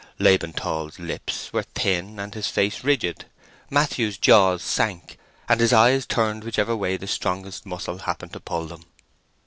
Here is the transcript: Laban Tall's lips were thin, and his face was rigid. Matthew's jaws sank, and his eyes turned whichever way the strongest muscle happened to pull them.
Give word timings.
Laban 0.17 0.51
Tall's 0.51 0.97
lips 0.97 1.53
were 1.53 1.61
thin, 1.61 2.19
and 2.19 2.33
his 2.33 2.47
face 2.47 2.77
was 2.77 2.83
rigid. 2.85 3.25
Matthew's 3.69 4.17
jaws 4.17 4.63
sank, 4.63 5.19
and 5.47 5.59
his 5.59 5.73
eyes 5.73 6.07
turned 6.07 6.43
whichever 6.43 6.75
way 6.75 6.97
the 6.97 7.05
strongest 7.05 7.67
muscle 7.67 7.99
happened 7.99 8.33
to 8.33 8.39
pull 8.39 8.65
them. 8.65 8.85